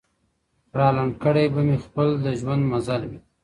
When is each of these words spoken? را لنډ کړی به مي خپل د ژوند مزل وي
را 0.77 0.87
لنډ 0.95 1.13
کړی 1.23 1.45
به 1.53 1.61
مي 1.67 1.77
خپل 1.85 2.07
د 2.23 2.25
ژوند 2.39 2.63
مزل 2.71 3.01
وي 3.09 3.19